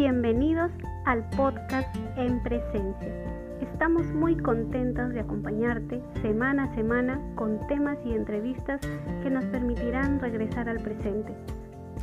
Bienvenidos 0.00 0.72
al 1.04 1.28
podcast 1.36 1.94
En 2.16 2.42
Presencia. 2.42 3.14
Estamos 3.60 4.06
muy 4.14 4.34
contentos 4.34 5.10
de 5.10 5.20
acompañarte 5.20 6.02
semana 6.22 6.64
a 6.64 6.74
semana 6.74 7.20
con 7.34 7.66
temas 7.66 7.98
y 8.06 8.14
entrevistas 8.14 8.80
que 9.22 9.28
nos 9.28 9.44
permitirán 9.44 10.18
regresar 10.18 10.70
al 10.70 10.80
presente, 10.80 11.34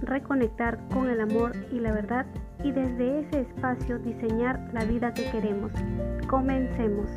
reconectar 0.03 0.77
con 0.93 1.09
el 1.09 1.21
amor 1.21 1.53
y 1.71 1.79
la 1.79 1.91
verdad 1.91 2.27
y 2.63 2.71
desde 2.71 3.21
ese 3.21 3.41
espacio 3.41 3.97
diseñar 3.97 4.69
la 4.73 4.85
vida 4.85 5.11
que 5.15 5.31
queremos. 5.31 5.71
Comencemos. 6.27 7.09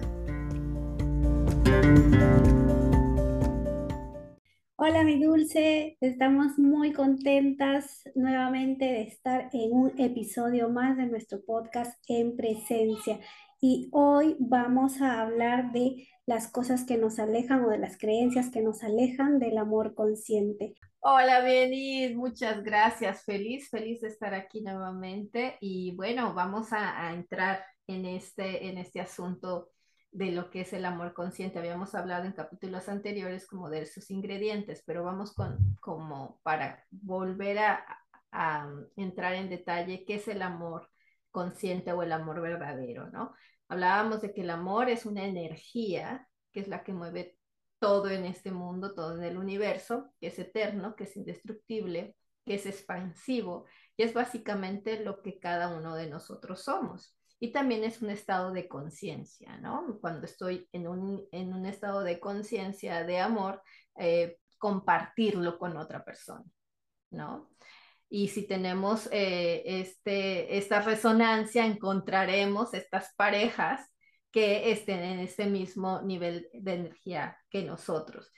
Hola 4.83 5.05
mi 5.05 5.23
dulce, 5.23 5.99
estamos 6.01 6.59
muy 6.59 6.95
contentas 6.95 8.03
nuevamente 8.15 8.87
de 8.87 9.03
estar 9.03 9.51
en 9.53 9.73
un 9.73 10.01
episodio 10.01 10.71
más 10.71 10.97
de 10.97 11.05
nuestro 11.05 11.45
podcast 11.45 12.03
en 12.09 12.35
presencia. 12.35 13.21
Y 13.61 13.91
hoy 13.93 14.37
vamos 14.39 15.03
a 15.03 15.21
hablar 15.21 15.71
de 15.73 16.09
las 16.25 16.51
cosas 16.51 16.85
que 16.85 16.97
nos 16.97 17.19
alejan 17.19 17.63
o 17.63 17.69
de 17.69 17.77
las 17.77 17.99
creencias 17.99 18.49
que 18.49 18.63
nos 18.63 18.83
alejan 18.83 19.39
del 19.39 19.59
amor 19.59 19.95
consciente. 19.95 20.73
Hola, 21.01 21.41
Beni, 21.43 22.15
muchas 22.15 22.65
gracias. 22.65 23.23
Feliz, 23.23 23.69
feliz 23.69 24.01
de 24.01 24.09
estar 24.09 24.33
aquí 24.33 24.63
nuevamente. 24.63 25.59
Y 25.61 25.95
bueno, 25.95 26.33
vamos 26.33 26.73
a, 26.73 27.07
a 27.07 27.13
entrar 27.13 27.63
en 27.87 28.07
este, 28.07 28.67
en 28.67 28.79
este 28.79 29.03
asunto 29.03 29.69
de 30.13 30.33
lo 30.33 30.51
que 30.51 30.63
es 30.63 30.73
el 30.73 30.85
amor 30.85 31.15
consciente. 31.15 31.59
Habíamos 31.59 31.95
hablado 31.95 32.25
en 32.25 32.33
capítulos 32.33 32.89
anteriores 32.89 33.47
como 33.47 33.71
de 33.71 33.87
sus 33.87 34.11
ingredientes, 34.11 34.83
pero 34.87 35.05
vamos 35.05 35.33
con 35.35 35.77
como 35.81 36.41
para 36.43 36.85
volver 36.91 37.59
a, 37.59 37.85
a 38.33 38.69
entrar 38.97 39.35
en 39.35 39.49
detalle 39.51 40.05
qué 40.05 40.17
es 40.17 40.29
el 40.29 40.43
amor 40.43 40.89
consciente 41.31 41.93
o 41.93 42.03
el 42.03 42.13
amor 42.13 42.41
verdadero, 42.41 43.09
¿no? 43.11 43.35
Hablábamos 43.69 44.21
de 44.21 44.33
que 44.35 44.41
el 44.41 44.51
amor 44.51 44.89
es 44.89 45.07
una 45.07 45.25
energía 45.25 46.29
que 46.53 46.61
es 46.61 46.69
la 46.69 46.83
que 46.83 46.93
mueve 46.93 47.39
todo 47.79 48.11
en 48.11 48.25
este 48.25 48.51
mundo, 48.51 48.95
todo 48.95 49.17
en 49.17 49.25
el 49.25 49.39
universo, 49.39 50.13
que 50.21 50.27
es 50.27 50.39
eterno, 50.39 50.97
que 50.97 51.05
es 51.05 51.17
indestructible, 51.17 52.17
que 52.45 52.55
es 52.55 52.67
expansivo 52.67 53.67
y 53.97 54.03
es 54.03 54.13
básicamente 54.13 55.05
lo 55.05 55.23
que 55.23 55.39
cada 55.39 55.69
uno 55.77 55.95
de 55.95 56.09
nosotros 56.09 56.65
somos 56.65 57.17
y 57.41 57.53
también 57.53 57.83
es 57.85 58.03
un 58.03 58.11
estado 58.11 58.53
de 58.53 58.69
conciencia, 58.69 59.57
¿no? 59.57 59.99
Cuando 60.01 60.27
estoy 60.27 60.69
en 60.73 60.87
un, 60.87 61.27
en 61.33 61.55
un 61.55 61.65
estado 61.65 62.05
de 62.05 62.21
conciencia, 62.21 63.03
de 63.05 63.19
amor, 63.19 63.63
eh, 63.99 64.39
compartirlo 64.59 65.59
con 65.59 65.79
otra 65.79 66.05
persona, 66.05 66.45
¿no? 67.11 67.51
Y 68.11 68.29
si 68.29 68.47
tenemos 68.47 69.09
eh, 69.11 69.63
este, 69.65 70.59
esta 70.59 70.83
resonancia, 70.83 71.65
encontraremos 71.65 72.75
estas 72.75 73.15
parejas 73.15 73.89
que 74.31 74.71
estén 74.71 75.01
en 75.01 75.21
este 75.21 75.47
mismo 75.47 76.03
nivel 76.03 76.49
de 76.53 76.75
energía 76.75 77.39
que 77.49 77.63
nosotros. 77.63 78.31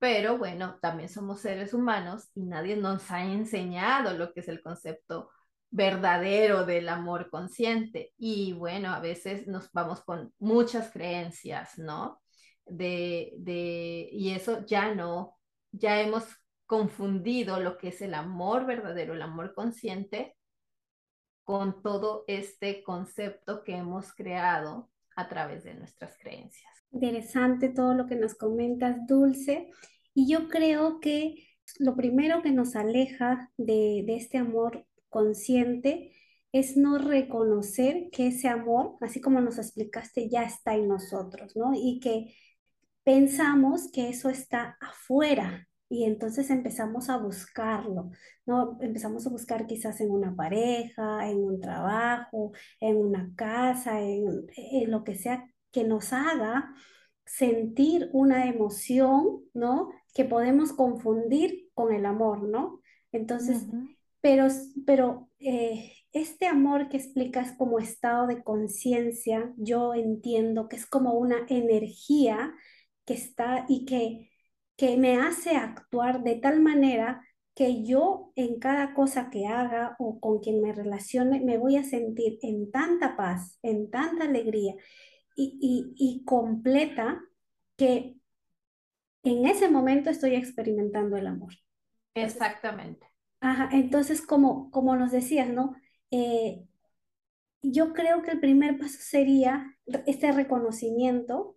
Pero 0.00 0.36
bueno, 0.36 0.78
también 0.82 1.08
somos 1.08 1.40
seres 1.40 1.74
humanos 1.74 2.28
y 2.34 2.42
nadie 2.44 2.76
nos 2.76 3.08
ha 3.12 3.24
enseñado 3.24 4.14
lo 4.14 4.32
que 4.32 4.40
es 4.40 4.48
el 4.48 4.62
concepto 4.62 5.30
verdadero 5.70 6.64
del 6.64 6.88
amor 6.88 7.30
consciente. 7.30 8.12
Y 8.18 8.52
bueno, 8.52 8.92
a 8.92 9.00
veces 9.00 9.46
nos 9.46 9.70
vamos 9.72 10.02
con 10.02 10.32
muchas 10.38 10.90
creencias, 10.90 11.78
¿no? 11.78 12.20
De, 12.64 13.34
de, 13.38 14.08
y 14.12 14.30
eso 14.32 14.64
ya 14.66 14.94
no, 14.94 15.38
ya 15.72 16.00
hemos 16.00 16.24
confundido 16.66 17.60
lo 17.60 17.78
que 17.78 17.88
es 17.88 18.02
el 18.02 18.14
amor 18.14 18.66
verdadero, 18.66 19.14
el 19.14 19.22
amor 19.22 19.54
consciente, 19.54 20.36
con 21.44 21.82
todo 21.82 22.24
este 22.26 22.82
concepto 22.82 23.64
que 23.64 23.74
hemos 23.74 24.12
creado 24.12 24.90
a 25.16 25.28
través 25.28 25.64
de 25.64 25.74
nuestras 25.74 26.16
creencias. 26.18 26.70
Interesante 26.92 27.70
todo 27.70 27.94
lo 27.94 28.06
que 28.06 28.16
nos 28.16 28.34
comentas, 28.34 28.98
Dulce. 29.06 29.70
Y 30.12 30.30
yo 30.30 30.48
creo 30.48 31.00
que 31.00 31.48
lo 31.78 31.96
primero 31.96 32.42
que 32.42 32.50
nos 32.50 32.76
aleja 32.76 33.50
de, 33.56 34.02
de 34.06 34.16
este 34.16 34.36
amor 34.36 34.86
consciente 35.08 36.12
es 36.52 36.76
no 36.76 36.98
reconocer 36.98 38.08
que 38.10 38.28
ese 38.28 38.48
amor, 38.48 38.96
así 39.00 39.20
como 39.20 39.40
nos 39.40 39.58
explicaste, 39.58 40.28
ya 40.28 40.44
está 40.44 40.74
en 40.74 40.88
nosotros, 40.88 41.56
¿no? 41.56 41.72
Y 41.74 42.00
que 42.00 42.34
pensamos 43.04 43.90
que 43.92 44.08
eso 44.08 44.28
está 44.30 44.76
afuera 44.80 45.68
y 45.90 46.04
entonces 46.04 46.50
empezamos 46.50 47.08
a 47.08 47.16
buscarlo, 47.16 48.10
¿no? 48.44 48.78
Empezamos 48.80 49.26
a 49.26 49.30
buscar 49.30 49.66
quizás 49.66 50.00
en 50.00 50.10
una 50.10 50.36
pareja, 50.36 51.28
en 51.28 51.38
un 51.38 51.60
trabajo, 51.60 52.52
en 52.80 52.96
una 52.96 53.32
casa, 53.34 54.00
en, 54.00 54.42
lo 54.90 55.04
que 55.04 55.14
sea 55.14 55.46
que 55.72 55.84
nos 55.84 56.12
haga 56.12 56.74
sentir 57.24 58.10
una 58.12 58.46
emoción, 58.46 59.44
¿no? 59.54 59.90
Que 60.14 60.24
podemos 60.24 60.72
confundir 60.72 61.70
con 61.74 61.94
el 61.94 62.04
amor, 62.04 62.42
¿no? 62.42 62.80
Entonces, 63.12 63.66
pero, 64.20 64.46
pero 64.86 65.28
eh, 65.38 65.92
este 66.12 66.46
amor 66.46 66.88
que 66.88 66.96
explicas 66.96 67.52
como 67.56 67.78
estado 67.78 68.26
de 68.26 68.42
conciencia, 68.42 69.52
yo 69.56 69.94
entiendo 69.94 70.68
que 70.68 70.76
es 70.76 70.86
como 70.86 71.14
una 71.14 71.46
energía 71.48 72.54
que 73.04 73.14
está 73.14 73.64
y 73.68 73.84
que, 73.84 74.30
que 74.76 74.96
me 74.96 75.16
hace 75.16 75.56
actuar 75.56 76.22
de 76.22 76.36
tal 76.36 76.60
manera 76.60 77.22
que 77.54 77.82
yo 77.84 78.32
en 78.36 78.60
cada 78.60 78.94
cosa 78.94 79.30
que 79.30 79.46
haga 79.46 79.96
o 79.98 80.20
con 80.20 80.38
quien 80.40 80.60
me 80.60 80.72
relacione 80.72 81.40
me 81.40 81.58
voy 81.58 81.76
a 81.76 81.84
sentir 81.84 82.38
en 82.42 82.70
tanta 82.70 83.16
paz, 83.16 83.58
en 83.62 83.90
tanta 83.90 84.24
alegría 84.24 84.74
y, 85.34 85.92
y 85.96 86.24
completa 86.24 87.20
que 87.76 88.16
en 89.22 89.46
ese 89.46 89.68
momento 89.68 90.10
estoy 90.10 90.34
experimentando 90.34 91.16
el 91.16 91.26
amor. 91.26 91.52
Exactamente. 92.14 93.06
Ajá, 93.40 93.68
entonces, 93.72 94.22
como, 94.22 94.70
como 94.70 94.96
nos 94.96 95.12
decías, 95.12 95.48
¿no? 95.48 95.74
Eh, 96.10 96.64
yo 97.62 97.92
creo 97.92 98.22
que 98.22 98.32
el 98.32 98.40
primer 98.40 98.78
paso 98.78 98.98
sería 99.00 99.76
este 100.06 100.32
reconocimiento 100.32 101.56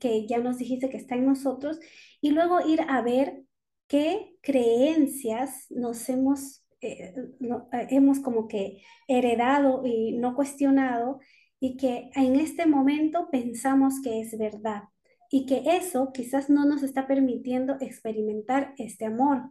que 0.00 0.26
ya 0.26 0.38
nos 0.38 0.58
dijiste 0.58 0.88
que 0.90 0.96
está 0.96 1.14
en 1.16 1.26
nosotros 1.26 1.78
y 2.20 2.30
luego 2.30 2.66
ir 2.66 2.80
a 2.88 3.02
ver 3.02 3.42
qué 3.88 4.36
creencias 4.42 5.66
nos 5.70 6.08
hemos, 6.08 6.64
eh, 6.80 7.14
eh, 7.40 7.86
hemos 7.90 8.20
como 8.20 8.48
que 8.48 8.82
heredado 9.08 9.82
y 9.86 10.12
no 10.18 10.34
cuestionado 10.34 11.20
y 11.60 11.76
que 11.76 12.10
en 12.14 12.36
este 12.36 12.66
momento 12.66 13.28
pensamos 13.30 14.00
que 14.02 14.20
es 14.20 14.36
verdad 14.38 14.84
y 15.30 15.46
que 15.46 15.62
eso 15.76 16.12
quizás 16.12 16.48
no 16.50 16.64
nos 16.64 16.82
está 16.82 17.06
permitiendo 17.06 17.76
experimentar 17.80 18.74
este 18.78 19.04
amor 19.06 19.50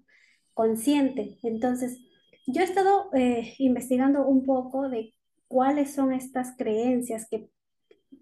consciente. 0.57 1.38
Entonces, 1.44 2.00
yo 2.47 2.62
he 2.62 2.66
estado 2.66 3.12
eh, 3.13 3.53
investigando 3.59 4.25
un 4.25 4.44
poco 4.44 4.90
de 4.90 5.13
cuáles 5.47 5.94
son 5.94 6.12
estas 6.12 6.56
creencias 6.57 7.28
que, 7.29 7.47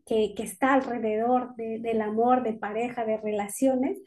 que, 0.06 0.35
está 0.40 0.73
alrededor 0.73 1.56
del 1.56 2.01
amor, 2.01 2.44
de 2.44 2.51
pareja, 2.51 3.06
de 3.06 3.16
relaciones, 3.16 3.97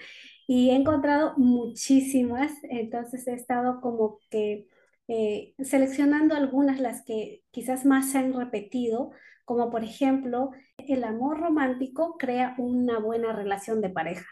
y 0.47 0.71
he 0.71 0.75
encontrado 0.75 1.33
muchísimas, 1.39 2.53
entonces 2.65 3.27
he 3.27 3.33
estado 3.33 3.81
como 3.81 4.19
que 4.31 4.67
eh, 5.09 5.55
seleccionando 5.59 6.35
algunas, 6.35 6.81
las 6.81 7.03
que 7.07 7.43
quizás 7.51 7.87
más 7.87 8.13
se 8.13 8.19
han 8.19 8.35
repetido, 8.35 9.11
como 9.47 9.71
por 9.71 9.85
ejemplo, 9.85 10.51
el 10.77 11.03
amor 11.05 11.41
romántico 11.41 12.19
crea 12.19 12.55
una 12.59 12.99
buena 12.99 13.33
relación 13.33 13.81
de 13.81 13.89
pareja. 13.89 14.27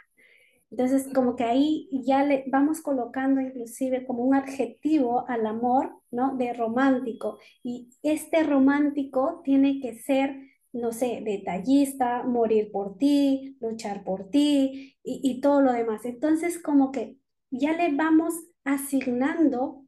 Entonces, 0.71 1.09
como 1.15 1.37
que 1.37 1.45
ahí 1.45 1.89
ya 1.93 2.25
le 2.25 2.45
vamos 2.49 2.81
colocando 2.81 3.41
inclusive 3.41 4.05
como 4.07 4.25
un 4.25 4.35
adjetivo 4.35 5.25
al 5.29 5.47
amor, 5.47 6.03
¿no? 6.11 6.37
De 6.37 6.53
romántico. 6.53 7.39
Y 7.63 7.91
este 8.03 8.43
romántico 8.43 9.41
tiene 9.45 9.81
que 9.81 9.95
ser, 9.99 10.37
no 10.73 10.93
sé, 10.93 11.23
detallista, 11.25 12.25
morir 12.25 12.71
por 12.73 12.99
ti, 12.99 13.57
luchar 13.61 14.05
por 14.05 14.29
ti 14.31 14.97
y, 15.03 15.21
y 15.23 15.41
todo 15.41 15.61
lo 15.63 15.73
demás. 15.73 16.05
Entonces, 16.05 16.61
como 16.61 16.91
que 16.93 17.17
ya 17.51 17.73
le 17.73 17.95
vamos 17.95 18.35
asignando 18.65 19.85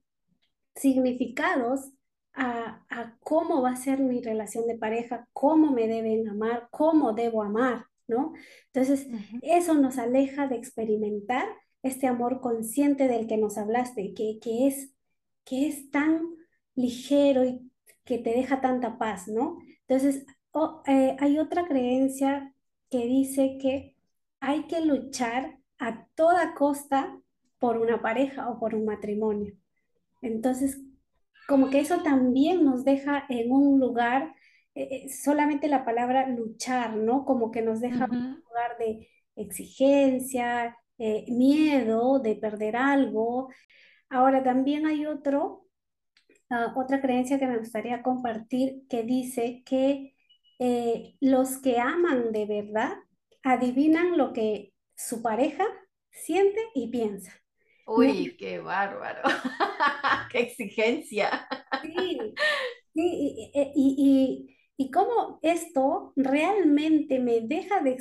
significados 0.75 1.91
a, 2.35 2.85
a, 2.88 3.17
cómo 3.20 3.62
va 3.62 3.70
a 3.70 3.76
ser 3.76 3.99
mi 4.00 4.23
relación 4.23 4.67
de 4.67 4.79
pareja, 4.79 5.29
cómo 5.32 5.73
me 5.73 5.88
deben 5.88 6.29
amar, 6.29 6.69
cómo 6.70 7.12
debo 7.12 7.43
amar. 7.43 7.87
¿No? 8.08 8.32
Entonces, 8.72 9.06
eso 9.43 9.75
nos 9.75 9.99
aleja 9.99 10.49
de 10.49 10.56
experimentar 10.56 11.46
este 11.82 12.06
amor 12.06 12.40
consciente 12.40 13.06
del 13.06 13.26
que 13.26 13.37
nos 13.37 13.56
hablaste, 13.58 14.14
que, 14.14 14.38
que, 14.40 14.66
es, 14.66 14.93
que 15.44 15.69
es 15.69 15.90
tan 15.90 16.22
ligero 16.75 17.44
y 17.44 17.70
que 18.05 18.19
te 18.19 18.31
deja 18.31 18.60
tanta 18.60 18.99
paz, 18.99 19.28
¿no? 19.28 19.58
Entonces, 19.87 20.26
eh, 20.87 21.16
hay 21.20 21.38
otra 21.38 21.66
creencia 21.66 22.55
que 22.90 23.06
dice 23.06 23.58
que 23.60 23.94
hay 24.40 24.64
que 24.64 24.81
luchar 24.81 25.58
a 25.78 26.06
toda 26.14 26.54
costa 26.54 27.20
por 27.58 27.78
una 27.78 28.00
pareja 28.00 28.49
o 28.49 28.58
por 28.58 28.75
un 28.75 28.84
matrimonio. 28.84 29.54
Entonces, 30.22 30.81
como 31.46 31.70
que 31.70 31.81
eso 31.81 32.02
también 32.02 32.64
nos 32.64 32.84
deja 32.84 33.25
en 33.28 33.52
un 33.52 33.81
lugar, 33.81 34.34
eh, 34.78 34.88
eh, 35.06 35.08
solamente 35.08 35.66
la 35.66 35.84
palabra 35.84 36.28
luchar, 36.28 36.94
¿no? 36.94 37.25
Como 37.25 37.50
que 37.50 37.62
nos 37.62 37.80
deja 37.80 38.06
un 38.08 38.42
lugar 38.46 38.78
de 38.78 39.08
exigencia, 39.34 40.76
eh, 40.98 41.25
miedo 41.28 42.20
de 42.20 42.36
perder 42.36 42.76
algo. 42.76 43.50
Ahora 44.08 44.44
también 44.44 44.86
hay 44.86 45.04
otro, 45.04 45.66
ah, 46.48 46.75
otra 46.76 47.00
creencia 47.00 47.40
que 47.40 47.48
me 47.48 47.58
gustaría 47.58 48.02
compartir 48.02 48.82
que 48.88 49.02
dice 49.02 49.64
que 49.66 50.14
eh, 50.60 51.16
los 51.20 51.58
que 51.58 51.80
aman 51.80 52.30
de 52.30 52.46
verdad 52.46 52.92
adivinan 53.42 54.16
lo 54.16 54.32
que 54.32 54.75
su 54.96 55.22
pareja 55.22 55.64
siente 56.12 56.60
y 56.75 56.86
piensa. 56.88 57.32
Uy, 57.84 58.36
qué 58.38 58.60
bárbaro. 58.60 59.22
Qué 60.30 60.40
exigencia. 60.40 61.48
sí, 61.82 62.19
sí, 62.92 63.00
y, 63.02 63.50
y, 63.54 63.94
y, 63.96 64.57
y- 64.78 64.90
cómo 64.92 65.40
esto 65.42 66.14
realmente 66.16 67.20
me 67.20 67.42
deja 67.42 67.82
de, 67.82 67.98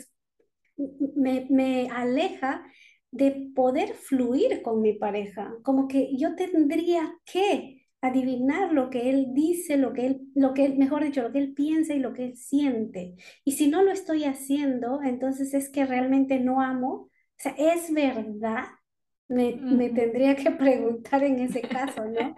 me, 1.15 1.47
me 1.49 1.89
aleja 1.89 2.63
de 3.11 3.49
poder 3.55 3.93
fluir 3.93 4.61
con 4.61 4.81
mi 4.81 4.93
pareja, 4.93 5.53
como 5.63 5.87
que 5.87 6.15
yo 6.17 6.35
tendría 6.35 7.13
que 7.25 7.85
adivinar 8.01 8.73
lo 8.73 8.89
que 8.89 9.09
él 9.09 9.27
dice, 9.33 9.77
lo 9.77 9.93
que 9.93 10.05
él, 10.07 10.21
lo 10.35 10.53
que 10.53 10.65
él, 10.65 10.77
mejor 10.77 11.03
dicho, 11.03 11.23
lo 11.23 11.31
que 11.31 11.39
él 11.39 11.53
piensa 11.53 11.93
y 11.95 11.99
lo 11.99 12.13
que 12.13 12.25
él 12.25 12.37
siente. 12.37 13.15
Y 13.43 13.53
si 13.53 13.67
no 13.67 13.81
lo 13.83 13.91
estoy 13.91 14.25
haciendo, 14.25 15.01
entonces 15.03 15.53
es 15.53 15.69
que 15.69 15.85
realmente 15.85 16.39
no 16.39 16.61
amo. 16.61 16.89
O 16.93 17.09
sea, 17.39 17.55
¿es 17.57 17.91
verdad? 17.93 18.65
Me, 19.27 19.65
me 19.69 19.89
tendría 19.89 20.35
que 20.35 20.51
preguntar 20.51 21.23
en 21.23 21.39
ese 21.39 21.67
caso, 21.67 22.05
¿no? 22.05 22.35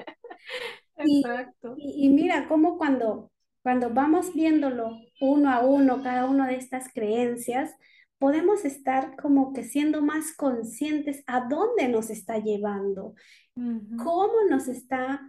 Exacto. 0.97 1.75
y, 1.75 2.05
y 2.07 2.09
mira 2.09 2.47
cómo 2.47 2.77
cuando, 2.77 3.28
cuando 3.61 3.89
vamos 3.89 4.33
viéndolo 4.33 4.97
uno 5.19 5.51
a 5.51 5.59
uno, 5.61 6.01
cada 6.01 6.25
una 6.25 6.47
de 6.47 6.55
estas 6.55 6.91
creencias, 6.93 7.75
podemos 8.17 8.65
estar 8.65 9.15
como 9.15 9.53
que 9.53 9.63
siendo 9.63 10.01
más 10.01 10.35
conscientes 10.35 11.23
a 11.27 11.47
dónde 11.47 11.87
nos 11.87 12.09
está 12.09 12.37
llevando, 12.37 13.15
Ujú. 13.55 13.97
cómo 13.97 14.33
nos 14.49 14.67
está 14.67 15.21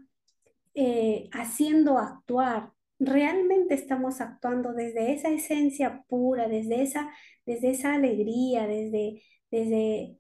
eh, 0.74 1.28
haciendo 1.32 1.98
actuar. 1.98 2.72
Realmente 2.98 3.74
estamos 3.74 4.20
actuando 4.20 4.72
desde 4.72 5.12
esa 5.12 5.30
esencia 5.30 6.04
pura, 6.08 6.48
desde 6.48 6.82
esa, 6.82 7.10
desde 7.46 7.70
esa 7.70 7.94
alegría, 7.94 8.66
desde, 8.66 9.22
desde 9.50 10.16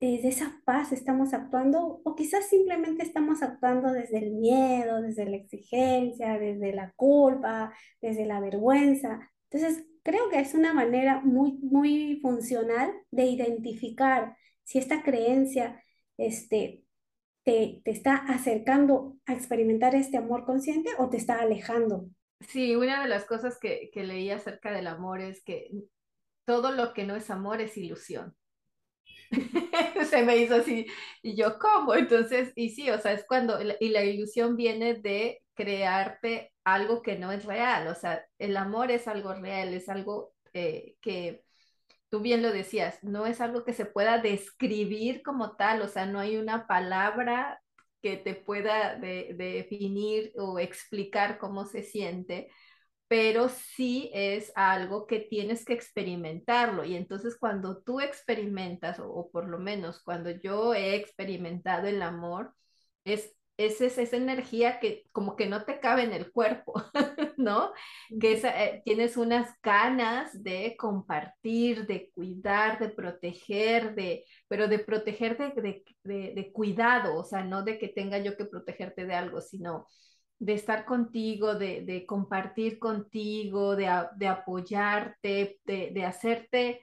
desde 0.00 0.28
esa 0.28 0.60
paz 0.64 0.92
estamos 0.92 1.34
actuando 1.34 2.00
o 2.04 2.14
quizás 2.14 2.48
simplemente 2.48 3.02
estamos 3.02 3.42
actuando 3.42 3.92
desde 3.92 4.18
el 4.18 4.32
miedo, 4.32 5.02
desde 5.02 5.26
la 5.28 5.36
exigencia, 5.36 6.38
desde 6.38 6.72
la 6.72 6.92
culpa, 6.96 7.74
desde 8.00 8.24
la 8.24 8.40
vergüenza. 8.40 9.30
Entonces, 9.50 9.84
creo 10.02 10.30
que 10.30 10.40
es 10.40 10.54
una 10.54 10.72
manera 10.72 11.20
muy, 11.20 11.58
muy 11.62 12.18
funcional 12.22 12.92
de 13.10 13.24
identificar 13.24 14.36
si 14.64 14.78
esta 14.78 15.02
creencia 15.02 15.82
este, 16.16 16.84
te, 17.44 17.82
te 17.84 17.90
está 17.90 18.16
acercando 18.16 19.18
a 19.26 19.34
experimentar 19.34 19.94
este 19.94 20.16
amor 20.16 20.46
consciente 20.46 20.90
o 20.98 21.10
te 21.10 21.18
está 21.18 21.40
alejando. 21.40 22.08
Sí, 22.40 22.74
una 22.74 23.02
de 23.02 23.08
las 23.08 23.26
cosas 23.26 23.58
que, 23.58 23.90
que 23.92 24.04
leí 24.04 24.30
acerca 24.30 24.72
del 24.72 24.86
amor 24.86 25.20
es 25.20 25.42
que 25.44 25.70
todo 26.46 26.72
lo 26.72 26.94
que 26.94 27.04
no 27.04 27.16
es 27.16 27.28
amor 27.28 27.60
es 27.60 27.76
ilusión. 27.76 28.34
Se 30.10 30.22
me 30.24 30.36
hizo 30.38 30.56
así, 30.56 30.86
y 31.22 31.36
yo, 31.36 31.58
¿cómo? 31.58 31.94
Entonces, 31.94 32.52
y 32.56 32.70
sí, 32.70 32.90
o 32.90 32.98
sea, 32.98 33.12
es 33.12 33.24
cuando, 33.26 33.58
y 33.80 33.88
la 33.90 34.02
ilusión 34.04 34.56
viene 34.56 34.94
de 34.94 35.42
crearte 35.54 36.52
algo 36.64 37.02
que 37.02 37.16
no 37.18 37.30
es 37.32 37.44
real, 37.44 37.86
o 37.88 37.94
sea, 37.94 38.24
el 38.38 38.56
amor 38.56 38.90
es 38.90 39.06
algo 39.08 39.34
real, 39.34 39.72
es 39.74 39.88
algo 39.88 40.32
eh, 40.52 40.96
que 41.00 41.44
tú 42.10 42.20
bien 42.20 42.42
lo 42.42 42.52
decías, 42.52 42.98
no 43.04 43.26
es 43.26 43.40
algo 43.40 43.64
que 43.64 43.74
se 43.74 43.86
pueda 43.86 44.18
describir 44.18 45.22
como 45.22 45.56
tal, 45.56 45.82
o 45.82 45.88
sea, 45.88 46.06
no 46.06 46.20
hay 46.20 46.36
una 46.38 46.66
palabra 46.66 47.62
que 48.02 48.16
te 48.16 48.34
pueda 48.34 48.96
de, 48.96 49.34
de 49.36 49.52
definir 49.54 50.32
o 50.36 50.58
explicar 50.58 51.38
cómo 51.38 51.66
se 51.66 51.82
siente, 51.82 52.50
pero 53.10 53.48
sí 53.48 54.08
es 54.14 54.52
algo 54.54 55.08
que 55.08 55.18
tienes 55.18 55.64
que 55.64 55.72
experimentarlo. 55.72 56.84
Y 56.84 56.94
entonces 56.94 57.36
cuando 57.36 57.82
tú 57.82 58.00
experimentas, 58.00 59.00
o, 59.00 59.10
o 59.10 59.30
por 59.32 59.48
lo 59.48 59.58
menos 59.58 60.00
cuando 60.04 60.30
yo 60.30 60.74
he 60.74 60.94
experimentado 60.94 61.88
el 61.88 62.02
amor, 62.02 62.54
es, 63.04 63.34
es, 63.56 63.80
es 63.80 63.98
esa 63.98 64.16
energía 64.16 64.78
que 64.78 65.06
como 65.10 65.34
que 65.34 65.46
no 65.46 65.64
te 65.64 65.80
cabe 65.80 66.04
en 66.04 66.12
el 66.12 66.30
cuerpo, 66.30 66.74
¿no? 67.36 67.72
Que 68.20 68.34
es, 68.34 68.44
eh, 68.44 68.80
tienes 68.84 69.16
unas 69.16 69.50
ganas 69.60 70.40
de 70.44 70.76
compartir, 70.78 71.86
de 71.88 72.12
cuidar, 72.14 72.78
de 72.78 72.90
proteger, 72.90 73.96
de, 73.96 74.24
pero 74.46 74.68
de 74.68 74.78
proteger 74.78 75.36
de, 75.36 75.60
de, 75.60 75.84
de, 76.04 76.32
de 76.34 76.52
cuidado, 76.52 77.16
o 77.16 77.24
sea, 77.24 77.42
no 77.42 77.64
de 77.64 77.76
que 77.78 77.88
tenga 77.88 78.18
yo 78.18 78.36
que 78.36 78.44
protegerte 78.44 79.04
de 79.04 79.14
algo, 79.14 79.40
sino 79.40 79.88
de 80.40 80.54
estar 80.54 80.86
contigo, 80.86 81.54
de, 81.56 81.82
de 81.82 82.06
compartir 82.06 82.80
contigo, 82.80 83.76
de, 83.76 83.88
de 84.16 84.28
apoyarte, 84.28 85.60
de, 85.66 85.92
de 85.92 86.06
hacerte, 86.06 86.82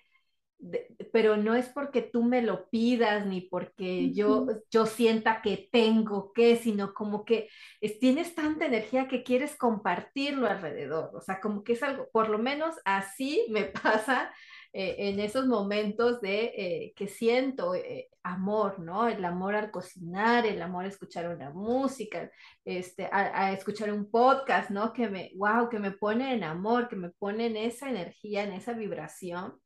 pero 1.11 1.37
no 1.37 1.55
es 1.55 1.69
porque 1.69 2.01
tú 2.01 2.23
me 2.23 2.41
lo 2.41 2.69
pidas 2.69 3.25
ni 3.27 3.41
porque 3.41 4.13
yo, 4.13 4.45
ujú, 4.45 4.61
yo 4.71 4.85
sienta 4.85 5.41
que 5.41 5.69
tengo 5.71 6.33
que, 6.33 6.55
sino 6.57 6.93
como 6.93 7.25
que 7.25 7.49
es- 7.81 7.99
tienes 7.99 8.33
tanta 8.35 8.65
energía 8.65 9.07
que 9.07 9.23
quieres 9.23 9.55
compartirlo 9.55 10.47
alrededor. 10.47 11.11
O 11.15 11.21
sea, 11.21 11.39
como 11.39 11.63
que 11.63 11.73
es 11.73 11.83
algo, 11.83 12.07
por 12.11 12.29
lo 12.29 12.39
menos 12.39 12.75
así 12.85 13.45
me 13.49 13.65
pasa 14.01 14.31
eh, 14.73 14.95
en 14.99 15.19
esos 15.19 15.47
momentos 15.47 16.21
de 16.21 16.53
eh, 16.55 16.93
que 16.95 17.07
siento 17.07 17.75
eh, 17.75 18.09
amor, 18.23 18.79
¿no? 18.79 19.07
El 19.07 19.23
amor 19.25 19.55
al 19.55 19.71
cocinar, 19.71 20.45
el 20.45 20.61
amor 20.61 20.85
a 20.85 20.89
escuchar 20.89 21.33
una 21.33 21.49
música, 21.51 22.29
este, 22.65 23.05
a, 23.11 23.47
a 23.47 23.51
escuchar 23.53 23.91
un 23.91 24.09
podcast, 24.09 24.69
¿no? 24.69 24.93
Que 24.93 25.09
me, 25.09 25.31
wow, 25.35 25.69
que 25.69 25.79
me 25.79 25.91
pone 25.91 26.33
en 26.33 26.43
amor, 26.43 26.87
que 26.89 26.95
me 26.95 27.09
pone 27.09 27.47
en 27.47 27.57
esa 27.57 27.89
energía, 27.89 28.43
en 28.43 28.53
esa 28.53 28.73
vibración 28.73 29.59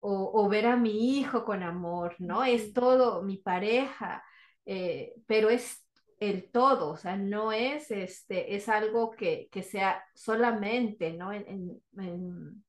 o, 0.00 0.30
o 0.34 0.48
ver 0.48 0.66
a 0.66 0.76
mi 0.76 1.18
hijo 1.18 1.44
con 1.44 1.62
amor, 1.62 2.14
¿no? 2.18 2.44
Es 2.44 2.72
todo 2.72 3.22
mi 3.22 3.38
pareja, 3.38 4.22
eh, 4.64 5.14
pero 5.26 5.50
es 5.50 5.84
el 6.20 6.50
todo, 6.50 6.90
o 6.92 6.96
sea, 6.96 7.16
no 7.16 7.52
es, 7.52 7.90
este, 7.90 8.54
es 8.56 8.68
algo 8.68 9.10
que, 9.10 9.48
que 9.50 9.62
sea 9.62 10.02
solamente, 10.14 11.12
¿no? 11.12 11.32
En, 11.32 11.46
en, 11.48 11.82
en, 11.98 12.64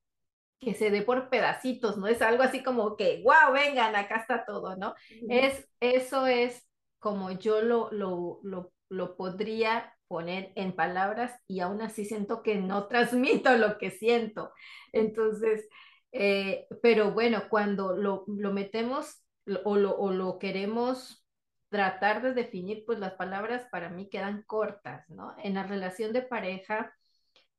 que 0.59 0.73
se 0.73 0.89
dé 0.89 1.01
por 1.03 1.29
pedacitos, 1.29 1.97
no 1.97 2.07
es 2.07 2.21
algo 2.21 2.43
así 2.43 2.63
como 2.63 2.97
que, 2.97 3.21
wow, 3.23 3.53
vengan, 3.53 3.95
acá 3.95 4.17
está 4.17 4.45
todo, 4.45 4.75
¿no? 4.75 4.95
Es, 5.29 5.69
eso 5.79 6.25
es 6.27 6.67
como 6.99 7.31
yo 7.31 7.61
lo, 7.61 7.91
lo, 7.91 8.39
lo, 8.43 8.71
lo 8.89 9.15
podría 9.15 9.93
poner 10.07 10.51
en 10.55 10.73
palabras 10.73 11.33
y 11.47 11.59
aún 11.59 11.81
así 11.81 12.05
siento 12.05 12.41
que 12.41 12.55
no 12.55 12.87
transmito 12.89 13.55
lo 13.57 13.77
que 13.77 13.91
siento. 13.91 14.51
Entonces, 14.93 15.67
eh, 16.11 16.67
pero 16.81 17.11
bueno, 17.11 17.43
cuando 17.49 17.95
lo, 17.95 18.23
lo 18.27 18.51
metemos 18.51 19.23
o, 19.63 19.77
lo, 19.77 19.97
o 19.97 20.11
lo 20.11 20.39
queremos 20.39 21.23
tratar 21.69 22.21
de 22.21 22.33
definir, 22.33 22.83
pues 22.85 22.99
las 22.99 23.13
palabras 23.13 23.67
para 23.71 23.89
mí 23.89 24.09
quedan 24.09 24.43
cortas, 24.43 25.07
¿no? 25.09 25.35
En 25.43 25.55
la 25.55 25.63
relación 25.63 26.13
de 26.13 26.21
pareja 26.21 26.93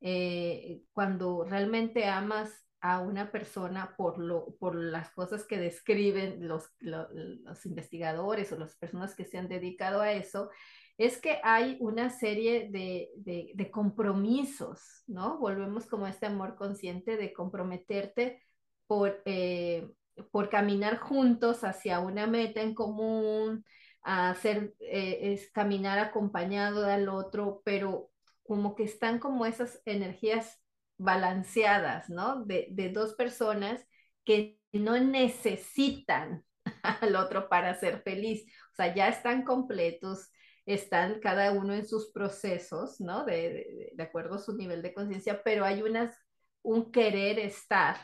eh, 0.01 0.81
cuando 0.93 1.43
realmente 1.43 2.05
amas 2.05 2.65
a 2.81 2.99
una 3.01 3.31
persona 3.31 3.95
por, 3.97 4.17
lo, 4.19 4.55
por 4.57 4.75
las 4.75 5.11
cosas 5.11 5.45
que 5.45 5.57
describen 5.57 6.47
los, 6.47 6.69
lo, 6.79 7.07
los 7.11 7.65
investigadores 7.65 8.51
o 8.51 8.57
las 8.57 8.75
personas 8.75 9.15
que 9.15 9.25
se 9.25 9.37
han 9.37 9.49
dedicado 9.49 10.01
a 10.01 10.13
eso, 10.13 10.49
es 10.97 11.17
que 11.17 11.39
hay 11.43 11.77
una 11.79 12.09
serie 12.09 12.69
de, 12.69 13.09
de, 13.15 13.51
de 13.55 13.71
compromisos, 13.71 15.03
¿no? 15.07 15.37
Volvemos 15.37 15.85
como 15.85 16.05
a 16.05 16.09
este 16.09 16.25
amor 16.25 16.55
consciente 16.55 17.15
de 17.15 17.31
comprometerte 17.31 18.41
por, 18.85 19.21
eh, 19.25 19.89
por 20.31 20.49
caminar 20.49 20.97
juntos 20.97 21.63
hacia 21.63 21.99
una 21.99 22.27
meta 22.27 22.61
en 22.61 22.75
común, 22.75 23.63
a 24.01 24.29
hacer, 24.29 24.73
eh, 24.79 25.33
es 25.33 25.51
caminar 25.51 25.99
acompañado 25.99 26.81
del 26.81 27.09
otro, 27.09 27.61
pero 27.63 28.09
como 28.43 28.75
que 28.75 28.83
están 28.83 29.19
como 29.19 29.45
esas 29.45 29.81
energías 29.85 30.59
balanceadas, 30.99 32.09
¿no? 32.09 32.45
De, 32.45 32.67
de 32.71 32.89
dos 32.89 33.15
personas 33.15 33.85
que 34.25 34.59
no 34.73 34.99
necesitan 34.99 36.45
al 36.83 37.15
otro 37.15 37.49
para 37.49 37.73
ser 37.75 38.01
feliz. 38.03 38.43
O 38.73 38.75
sea, 38.75 38.93
ya 38.93 39.09
están 39.09 39.43
completos, 39.43 40.29
están 40.65 41.19
cada 41.19 41.51
uno 41.51 41.73
en 41.73 41.87
sus 41.87 42.11
procesos, 42.11 43.01
¿no? 43.01 43.25
De, 43.25 43.35
de, 43.35 43.91
de 43.95 44.03
acuerdo 44.03 44.35
a 44.35 44.39
su 44.39 44.55
nivel 44.55 44.81
de 44.83 44.93
conciencia, 44.93 45.41
pero 45.43 45.65
hay 45.65 45.81
unas, 45.81 46.15
un 46.61 46.91
querer 46.91 47.39
estar. 47.39 47.97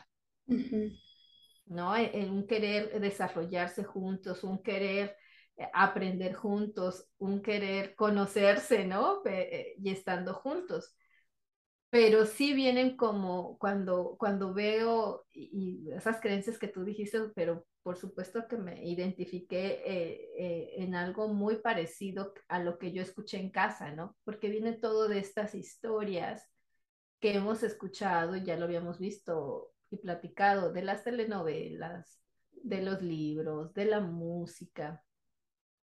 ¿no? 1.66 1.96
En 1.96 2.30
un 2.30 2.46
querer 2.46 3.00
desarrollarse 3.00 3.84
juntos, 3.84 4.44
un 4.44 4.62
querer 4.62 5.16
eh, 5.56 5.68
aprender 5.74 6.34
juntos, 6.34 7.08
un 7.18 7.42
querer 7.42 7.94
conocerse, 7.94 8.84
¿no? 8.86 9.22
Eh, 9.26 9.74
y 9.78 9.90
estando 9.90 10.34
juntos. 10.34 10.94
Pero 11.90 12.26
sí 12.26 12.52
vienen 12.52 12.96
como 12.96 13.58
cuando, 13.58 14.16
cuando 14.18 14.52
veo 14.52 15.24
y, 15.32 15.90
esas 15.92 16.20
creencias 16.20 16.58
que 16.58 16.68
tú 16.68 16.84
dijiste, 16.84 17.20
pero 17.34 17.66
por 17.82 17.96
supuesto 17.96 18.48
que 18.48 18.56
me 18.56 18.84
identifiqué 18.84 19.82
eh, 19.86 20.74
en 20.82 20.94
algo 20.96 21.28
muy 21.28 21.56
parecido 21.56 22.34
a 22.48 22.58
lo 22.58 22.78
que 22.78 22.92
yo 22.92 23.02
escuché 23.02 23.38
en 23.38 23.50
casa, 23.50 23.92
¿no? 23.92 24.16
Porque 24.24 24.48
viene 24.48 24.72
todo 24.72 25.08
de 25.08 25.20
estas 25.20 25.54
historias 25.54 26.50
que 27.20 27.34
hemos 27.34 27.62
escuchado, 27.62 28.36
ya 28.36 28.56
lo 28.56 28.64
habíamos 28.64 28.98
visto 28.98 29.72
y 29.90 29.98
platicado, 29.98 30.72
de 30.72 30.82
las 30.82 31.04
telenovelas, 31.04 32.20
de 32.52 32.82
los 32.82 33.02
libros, 33.02 33.72
de 33.74 33.84
la 33.84 34.00
música, 34.00 35.02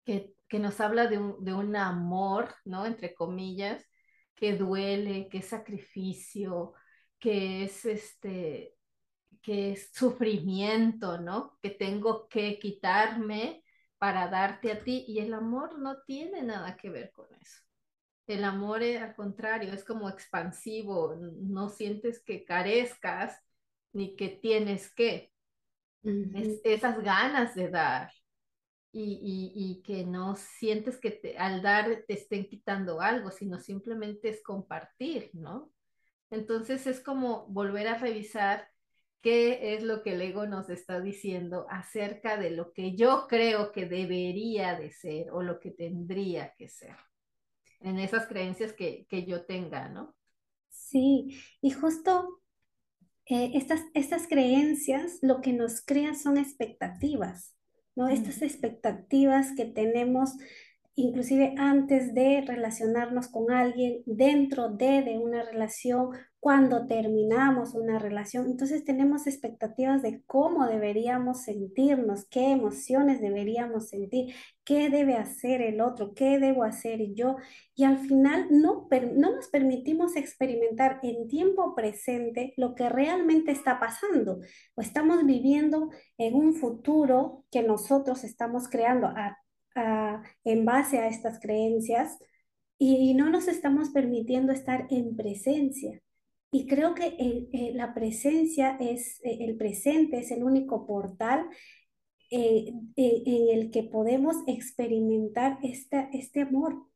que, 0.04 0.34
que 0.48 0.58
nos 0.58 0.80
habla 0.80 1.06
de 1.06 1.18
un, 1.18 1.44
de 1.44 1.54
un 1.54 1.74
amor, 1.76 2.54
¿no? 2.64 2.86
Entre 2.86 3.14
comillas, 3.14 3.84
que 4.38 4.56
duele, 4.56 5.28
que 5.28 5.38
es 5.38 5.46
sacrificio, 5.46 6.74
que 7.18 7.64
es 7.64 7.84
este, 7.84 8.76
que 9.42 9.72
es 9.72 9.90
sufrimiento, 9.92 11.18
¿no? 11.20 11.58
Que 11.60 11.70
tengo 11.70 12.28
que 12.28 12.58
quitarme 12.58 13.64
para 13.98 14.28
darte 14.28 14.70
a 14.70 14.84
ti 14.84 15.04
y 15.08 15.18
el 15.18 15.34
amor 15.34 15.78
no 15.80 16.02
tiene 16.02 16.42
nada 16.42 16.76
que 16.76 16.88
ver 16.88 17.10
con 17.10 17.26
eso. 17.34 17.62
El 18.28 18.44
amor, 18.44 18.82
es, 18.82 19.00
al 19.00 19.16
contrario, 19.16 19.72
es 19.72 19.84
como 19.84 20.08
expansivo, 20.08 21.16
no 21.16 21.68
sientes 21.68 22.22
que 22.22 22.44
carezcas 22.44 23.36
ni 23.92 24.14
que 24.14 24.28
tienes 24.28 24.94
que. 24.94 25.32
es, 26.04 26.60
esas 26.62 27.02
ganas 27.02 27.54
de 27.56 27.70
dar 27.70 28.12
y, 28.90 29.52
y, 29.54 29.82
que 29.82 30.04
no 30.04 30.34
sientes 30.36 30.98
que 30.98 31.10
te, 31.10 31.36
al 31.36 31.62
dar 31.62 32.04
te 32.06 32.14
estén 32.14 32.48
quitando 32.48 33.00
algo, 33.00 33.30
sino 33.30 33.58
simplemente 33.58 34.30
es 34.30 34.42
compartir, 34.42 35.30
¿no? 35.34 35.70
Entonces 36.30 36.86
es 36.86 37.00
como 37.00 37.46
volver 37.48 37.88
a 37.88 37.98
revisar 37.98 38.68
qué 39.20 39.74
es 39.74 39.82
lo 39.82 40.02
que 40.02 40.14
el 40.14 40.22
ego 40.22 40.46
nos 40.46 40.70
está 40.70 41.00
diciendo 41.00 41.66
acerca 41.68 42.36
de 42.36 42.50
lo 42.50 42.72
que 42.72 42.96
yo 42.96 43.26
creo 43.28 43.72
que 43.72 43.86
debería 43.86 44.78
de 44.78 44.90
ser 44.90 45.30
o 45.32 45.42
lo 45.42 45.60
que 45.60 45.70
tendría 45.70 46.54
que 46.56 46.68
ser 46.68 46.96
en 47.80 47.98
esas 47.98 48.26
creencias 48.26 48.72
que, 48.72 49.06
que 49.08 49.24
yo 49.24 49.44
tenga, 49.44 49.88
¿no? 49.88 50.14
Sí, 50.68 51.38
y 51.60 51.70
justo 51.70 52.40
eh, 53.26 53.52
estas, 53.54 53.82
estas 53.94 54.26
creencias 54.26 55.18
lo 55.22 55.40
que 55.40 55.52
nos 55.52 55.84
crean 55.84 56.16
son 56.16 56.38
expectativas, 56.38 57.54
¿no? 57.98 58.08
Estas 58.08 58.42
expectativas 58.42 59.52
que 59.56 59.64
tenemos 59.66 60.30
inclusive 60.98 61.54
antes 61.56 62.12
de 62.12 62.42
relacionarnos 62.42 63.28
con 63.28 63.50
alguien, 63.52 64.02
dentro 64.06 64.68
de, 64.68 65.02
de 65.02 65.18
una 65.18 65.42
relación, 65.42 66.10
cuando 66.40 66.86
terminamos 66.86 67.74
una 67.74 67.98
relación. 67.98 68.46
Entonces 68.46 68.84
tenemos 68.84 69.26
expectativas 69.26 70.02
de 70.02 70.22
cómo 70.26 70.66
deberíamos 70.66 71.42
sentirnos, 71.42 72.26
qué 72.28 72.52
emociones 72.52 73.20
deberíamos 73.20 73.88
sentir, 73.88 74.34
qué 74.64 74.88
debe 74.88 75.14
hacer 75.14 75.62
el 75.62 75.80
otro, 75.80 76.14
qué 76.14 76.38
debo 76.38 76.62
hacer 76.62 77.00
yo. 77.14 77.36
Y 77.74 77.84
al 77.84 77.98
final 77.98 78.46
no, 78.50 78.88
no 79.16 79.34
nos 79.34 79.48
permitimos 79.48 80.16
experimentar 80.16 81.00
en 81.02 81.28
tiempo 81.28 81.74
presente 81.74 82.54
lo 82.56 82.74
que 82.74 82.88
realmente 82.88 83.50
está 83.50 83.80
pasando 83.80 84.40
o 84.74 84.80
estamos 84.80 85.24
viviendo 85.26 85.90
en 86.18 86.34
un 86.34 86.54
futuro 86.54 87.44
que 87.50 87.62
nosotros 87.62 88.22
estamos 88.24 88.68
creando 88.68 89.08
en 90.44 90.64
base 90.64 90.98
a 90.98 91.08
estas 91.08 91.40
creencias 91.40 92.18
y 92.78 93.14
no 93.14 93.30
nos 93.30 93.48
estamos 93.48 93.90
permitiendo 93.90 94.52
estar 94.52 94.86
en 94.90 95.16
presencia. 95.16 96.00
Y 96.50 96.66
creo 96.66 96.94
que 96.94 97.72
la 97.74 97.92
presencia 97.94 98.76
es, 98.80 99.20
eh, 99.22 99.38
el 99.40 99.56
presente 99.56 100.18
es 100.18 100.30
el 100.30 100.44
único 100.44 100.86
portal 100.86 101.46
eh, 102.30 102.72
eh, 102.96 103.22
en 103.24 103.58
el 103.58 103.70
que 103.70 103.84
podemos 103.84 104.36
experimentar 104.46 105.58
esta, 105.62 106.10
este 106.12 106.42
amor, 106.42 106.86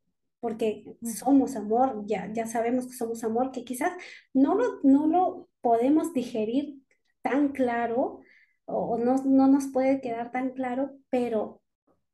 porque 0.40 0.84
somos 1.02 1.56
amor, 1.56 2.04
ya, 2.06 2.30
ya 2.34 2.46
sabemos 2.46 2.86
que 2.86 2.92
somos 2.92 3.24
amor, 3.24 3.50
que 3.50 3.64
quizás 3.64 3.92
no 4.34 4.54
lo, 4.54 4.80
no 4.82 5.06
lo 5.06 5.48
podemos 5.62 6.12
digerir 6.12 6.80
tan 7.22 7.48
claro 7.52 8.20
o 8.66 8.98
no, 8.98 9.22
no 9.24 9.48
nos 9.48 9.68
puede 9.68 10.00
quedar 10.02 10.32
tan 10.32 10.50
claro, 10.50 10.92
pero 11.08 11.61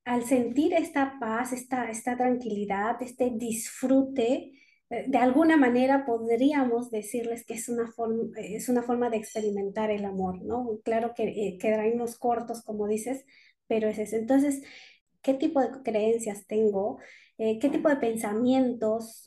al 0.08 0.24
sentir 0.24 0.72
esta 0.72 1.18
paz, 1.20 1.52
esta, 1.52 1.90
esta 1.90 2.16
tranquilidad, 2.16 2.96
este 3.02 3.30
disfrute, 3.30 4.52
eh, 4.88 5.04
de 5.06 5.18
alguna 5.18 5.58
manera 5.58 6.06
podríamos 6.06 6.90
decirles 6.90 7.44
que 7.44 7.54
es 7.54 7.68
una 7.68 7.92
forma, 7.92 8.30
es 8.38 8.70
una 8.70 8.82
forma 8.82 9.10
de 9.10 9.18
experimentar 9.18 9.90
el 9.90 10.06
amor, 10.06 10.42
¿no? 10.42 10.80
Claro 10.82 11.12
que 11.14 11.24
eh, 11.24 11.58
quedaremos 11.60 12.18
cortos, 12.18 12.62
como 12.62 12.88
dices, 12.88 13.26
pero 13.66 13.86
es 13.88 13.98
eso. 13.98 14.16
Entonces, 14.16 14.62
¿qué 15.20 15.34
tipo 15.34 15.60
de 15.60 15.82
creencias 15.82 16.46
tengo? 16.46 16.98
Eh, 17.36 17.58
¿Qué 17.58 17.68
tipo 17.68 17.90
de 17.90 17.96
pensamientos 17.96 19.24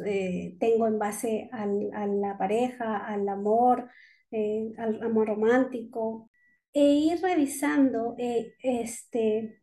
tengo 0.59 0.87
en 0.87 0.97
base 0.99 1.47
al, 1.51 1.91
a 1.93 2.07
la 2.07 2.37
pareja, 2.39 2.97
al 2.97 3.29
amor, 3.29 3.87
al 4.77 5.03
amor 5.03 5.27
romántico? 5.27 6.29
E 6.73 6.83
ir 6.83 7.21
revisando 7.21 8.15
este, 8.17 9.60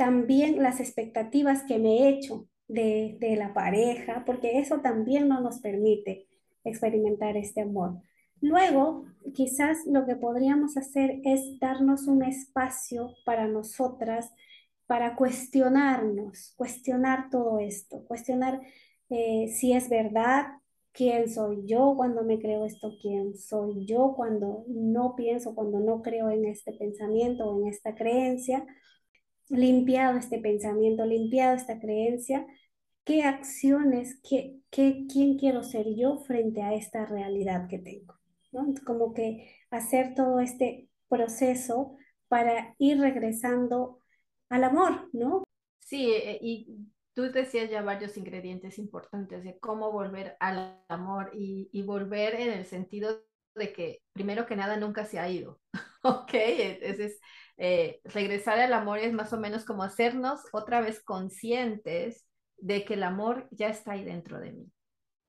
también 0.00 0.62
las 0.62 0.80
expectativas 0.80 1.62
que 1.64 1.78
me 1.78 1.98
he 1.98 2.08
hecho 2.08 2.48
de, 2.68 3.18
de 3.20 3.36
la 3.36 3.52
pareja, 3.52 4.24
porque 4.24 4.58
eso 4.58 4.80
también 4.80 5.28
no 5.28 5.42
nos 5.42 5.58
permite 5.58 6.26
experimentar 6.64 7.36
este 7.36 7.60
amor. 7.60 8.00
Luego, 8.40 9.04
quizás 9.34 9.84
lo 9.84 10.06
que 10.06 10.16
podríamos 10.16 10.78
hacer 10.78 11.20
es 11.24 11.58
darnos 11.60 12.06
un 12.06 12.22
espacio 12.22 13.10
para 13.26 13.46
nosotras, 13.46 14.32
para 14.86 15.16
cuestionarnos, 15.16 16.54
cuestionar 16.56 17.28
todo 17.28 17.58
esto, 17.58 18.02
cuestionar 18.06 18.58
eh, 19.10 19.48
si 19.48 19.74
es 19.74 19.90
verdad, 19.90 20.46
quién 20.92 21.28
soy 21.28 21.66
yo 21.66 21.92
cuando 21.94 22.24
me 22.24 22.38
creo 22.38 22.64
esto, 22.64 22.96
quién 23.02 23.36
soy 23.36 23.84
yo 23.84 24.14
cuando 24.16 24.64
no 24.66 25.14
pienso, 25.14 25.54
cuando 25.54 25.78
no 25.78 26.00
creo 26.00 26.30
en 26.30 26.46
este 26.46 26.72
pensamiento 26.72 27.44
o 27.50 27.60
en 27.60 27.68
esta 27.68 27.94
creencia, 27.94 28.64
limpiado 29.50 30.18
este 30.18 30.38
pensamiento, 30.38 31.04
limpiado 31.04 31.56
esta 31.56 31.80
creencia, 31.80 32.46
qué 33.04 33.22
acciones, 33.24 34.20
qué, 34.28 34.56
qué, 34.70 35.06
quién 35.10 35.38
quiero 35.38 35.62
ser 35.62 35.86
yo 35.96 36.18
frente 36.18 36.62
a 36.62 36.74
esta 36.74 37.06
realidad 37.06 37.68
que 37.68 37.78
tengo. 37.78 38.14
¿no? 38.52 38.72
Como 38.84 39.14
que 39.14 39.56
hacer 39.70 40.14
todo 40.14 40.40
este 40.40 40.88
proceso 41.08 41.96
para 42.28 42.74
ir 42.78 42.98
regresando 43.00 43.98
al 44.48 44.64
amor, 44.64 45.08
¿no? 45.12 45.44
Sí, 45.80 46.12
eh, 46.12 46.38
y 46.40 46.88
tú 47.14 47.22
decías 47.32 47.70
ya 47.70 47.82
varios 47.82 48.16
ingredientes 48.16 48.78
importantes 48.78 49.42
de 49.44 49.58
cómo 49.58 49.92
volver 49.92 50.36
al 50.40 50.80
amor 50.88 51.30
y, 51.34 51.68
y 51.72 51.82
volver 51.82 52.34
en 52.34 52.52
el 52.52 52.66
sentido 52.66 53.24
de 53.54 53.72
que 53.72 54.02
primero 54.12 54.46
que 54.46 54.56
nada 54.56 54.76
nunca 54.76 55.04
se 55.04 55.18
ha 55.18 55.28
ido, 55.28 55.60
¿ok? 56.02 56.30
Ese 56.32 57.04
es 57.06 57.20
eh, 57.62 58.00
regresar 58.04 58.58
al 58.58 58.72
amor 58.72 59.00
es 59.00 59.12
más 59.12 59.34
o 59.34 59.38
menos 59.38 59.66
como 59.66 59.82
hacernos 59.82 60.40
otra 60.50 60.80
vez 60.80 61.02
conscientes 61.04 62.26
de 62.56 62.86
que 62.86 62.94
el 62.94 63.02
amor 63.02 63.48
ya 63.50 63.68
está 63.68 63.92
ahí 63.92 64.02
dentro 64.02 64.40
de 64.40 64.52
mí. 64.52 64.72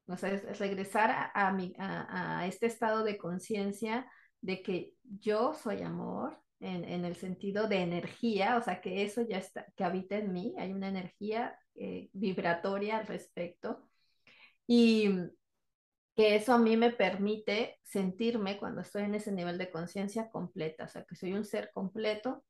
O 0.07 0.15
sea, 0.15 0.31
es, 0.31 0.57
regresar 0.57 1.11
a, 1.11 1.29
a, 1.35 2.39
a, 2.39 2.47
este 2.47 2.67
estado 2.67 3.03
de 3.03 3.17
conciencia 3.17 4.09
de 4.39 4.63
que 4.63 4.93
yo 5.03 5.53
soy 5.53 5.81
amor 5.81 6.41
en, 6.61 6.85
en, 6.85 7.03
el 7.03 7.17
sentido 7.17 7.67
de 7.67 7.81
energía, 7.81 8.55
o 8.55 8.61
sea, 8.61 8.79
que 8.79 9.03
eso 9.03 9.23
ya 9.27 9.37
está, 9.39 9.65
que 9.75 9.83
habita 9.83 10.17
en 10.17 10.31
mí, 10.31 10.55
hay 10.57 10.71
una 10.71 10.87
energía 10.87 11.59
eh, 11.75 12.09
vibratoria 12.13 12.99
al 12.99 13.07
respecto. 13.07 13.89
Y, 14.67 15.09
que 16.15 16.35
eso 16.35 16.53
a 16.53 16.57
mí 16.57 16.77
me 16.77 16.91
permite 16.91 17.79
sentirme 17.83 18.57
cuando 18.57 18.81
estoy 18.81 19.03
en 19.03 19.15
ese 19.15 19.31
nivel 19.31 19.57
de 19.57 19.71
conciencia 19.71 20.29
completa, 20.29 20.85
o 20.85 20.87
sea, 20.87 21.05
que 21.05 21.15
soy 21.15 21.33
un 21.33 21.45
ser 21.45 21.71
completo, 21.73 22.43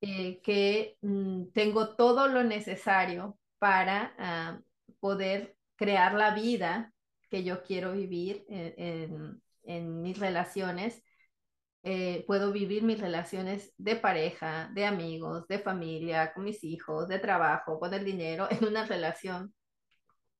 eh, 0.00 0.40
que 0.42 0.98
mm, 1.02 1.52
tengo 1.52 1.94
todo 1.96 2.28
lo 2.28 2.42
necesario 2.42 3.38
para 3.58 4.14
ah, 4.18 4.60
poder 5.00 5.56
crear 5.76 6.14
la 6.14 6.34
vida 6.34 6.92
que 7.30 7.44
yo 7.44 7.62
quiero 7.62 7.92
vivir 7.92 8.44
en, 8.48 9.40
en, 9.62 10.02
mis 10.02 10.18
relaciones. 10.18 11.02
Eh, 11.84 12.24
puedo 12.26 12.52
vivir 12.52 12.82
mis 12.82 13.00
relaciones 13.00 13.72
de 13.78 13.96
pareja, 13.96 14.70
de 14.74 14.86
amigos, 14.86 15.46
de 15.48 15.58
familia, 15.58 16.32
con 16.34 16.44
mis 16.44 16.62
hijos, 16.64 17.08
de 17.08 17.18
trabajo, 17.18 17.80
con 17.80 17.94
el 17.94 18.04
dinero, 18.04 18.48
en 18.50 18.64
una 18.66 18.84
relación 18.86 19.54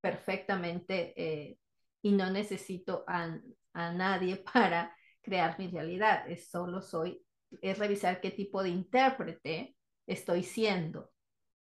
perfectamente 0.01 1.15
eh, 1.17 1.59
y 2.03 2.13
no 2.13 2.31
necesito 2.31 3.05
a, 3.07 3.39
a 3.73 3.93
nadie 3.93 4.37
para 4.53 4.97
crear 5.23 5.59
mi 5.59 5.69
realidad. 5.69 6.29
Es 6.29 6.51
solo 6.51 6.83
soy, 6.83 7.25
es 7.63 7.79
revisar 7.79 8.21
qué 8.21 8.31
tipo 8.31 8.63
de 8.63 8.71
intérprete 8.71 9.77
estoy 10.07 10.43
siendo. 10.43 11.11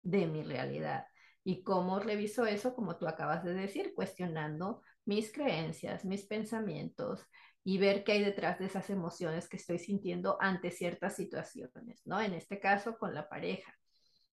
de 0.03 0.27
mi 0.27 0.43
realidad. 0.43 1.07
¿Y 1.45 1.63
cómo 1.63 1.99
reviso 1.99 2.47
eso? 2.47 2.75
Como 2.75 2.97
tú 2.99 3.07
acabas 3.09 3.45
de 3.45 3.55
decir, 3.55 3.95
cuestionando 3.95 4.83
mis 5.05 5.33
creencias, 5.33 6.05
mis 6.05 6.25
pensamientos 6.27 7.27
y 7.65 7.79
ver 7.79 8.05
qué 8.05 8.13
hay 8.13 8.25
detrás 8.25 8.59
de 8.59 8.67
esas 8.67 8.91
emociones 8.91 9.49
que 9.49 9.57
estoy 9.57 9.79
sintiendo 9.79 10.37
ante 10.41 10.71
ciertas 10.71 11.17
situaciones, 11.17 12.03
¿no? 12.07 12.21
En 12.21 12.35
este 12.35 12.59
caso, 12.61 12.99
con 12.99 13.15
la 13.15 13.29
pareja. 13.29 13.77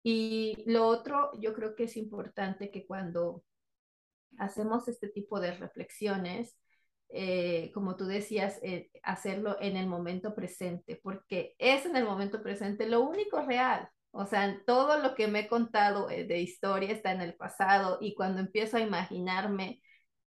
Y 0.04 0.64
lo 0.68 0.88
otro, 0.88 1.32
yo 1.40 1.54
creo 1.54 1.76
que 1.76 1.86
es 1.86 1.98
importante 1.98 2.72
que 2.72 2.86
cuando 2.86 3.44
hacemos 4.38 4.88
este 4.88 5.10
tipo 5.10 5.40
de 5.40 5.54
reflexiones, 5.54 6.58
eh, 7.10 7.72
como 7.74 7.96
tú 7.96 8.06
decías, 8.06 8.60
eh, 8.64 8.90
hacerlo 9.04 9.58
en 9.62 9.78
el 9.78 9.88
momento 9.88 10.34
presente, 10.36 11.00
porque 11.02 11.56
es 11.60 11.86
en 11.86 11.96
el 11.96 12.06
momento 12.06 12.42
presente 12.42 12.88
lo 12.88 13.02
único 13.02 13.42
real. 13.42 13.90
O 14.12 14.26
sea, 14.26 14.62
todo 14.66 15.00
lo 15.00 15.16
que 15.16 15.28
me 15.28 15.42
he 15.42 15.48
contado 15.48 16.10
eh, 16.10 16.26
de 16.26 16.40
historia 16.40 16.92
está 16.92 17.12
en 17.12 17.22
el 17.22 17.36
pasado 17.36 17.98
y 18.02 18.16
cuando 18.16 18.42
empiezo 18.42 18.78
a 18.78 18.82
imaginarme 18.82 19.82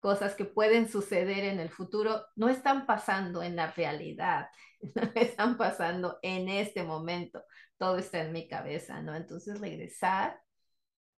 cosas 0.00 0.34
que 0.34 0.44
pueden 0.44 0.88
suceder 0.88 1.44
en 1.44 1.60
el 1.60 1.70
futuro, 1.70 2.24
no 2.36 2.48
están 2.48 2.86
pasando 2.86 3.42
en 3.42 3.56
la 3.56 3.68
realidad, 3.72 4.48
están 5.14 5.56
pasando 5.56 6.18
en 6.22 6.48
este 6.48 6.82
momento. 6.82 7.44
Todo 7.78 7.98
está 7.98 8.20
en 8.22 8.32
mi 8.32 8.48
cabeza, 8.48 9.00
¿no? 9.02 9.14
Entonces 9.14 9.60
regresar 9.60 10.40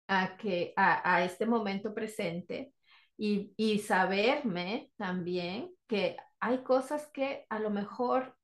a, 0.07 0.37
que, 0.37 0.73
a, 0.75 1.15
a 1.15 1.23
este 1.23 1.45
momento 1.45 1.93
presente 1.93 2.73
y, 3.17 3.53
y 3.57 3.79
saberme 3.79 4.91
también 4.97 5.71
que 5.87 6.17
hay 6.39 6.63
cosas 6.63 7.09
que 7.13 7.45
a 7.49 7.59
lo 7.59 7.69
mejor 7.69 8.35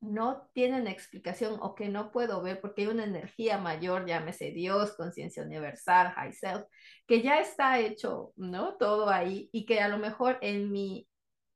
no 0.00 0.48
tienen 0.52 0.86
explicación 0.86 1.58
o 1.60 1.74
que 1.74 1.88
no 1.88 2.12
puedo 2.12 2.42
ver 2.42 2.60
porque 2.60 2.82
hay 2.82 2.88
una 2.88 3.04
energía 3.04 3.58
mayor, 3.58 4.06
llámese 4.06 4.50
Dios, 4.50 4.94
conciencia 4.96 5.42
universal, 5.42 6.12
high 6.12 6.32
self, 6.32 6.64
que 7.06 7.22
ya 7.22 7.40
está 7.40 7.80
hecho, 7.80 8.32
¿no? 8.36 8.76
Todo 8.76 9.08
ahí 9.08 9.48
y 9.52 9.64
que 9.66 9.80
a 9.80 9.88
lo 9.88 9.98
mejor 9.98 10.38
en 10.42 10.70
mi 10.70 11.08